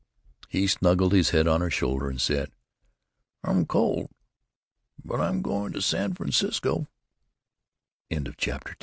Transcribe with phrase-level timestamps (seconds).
[0.49, 2.51] He snuggled his head on her shoulder and said:
[3.43, 4.09] "I'm cold.
[5.05, 6.87] But I'm going to San Francisco."
[8.11, 8.75] CHAPTER III arl E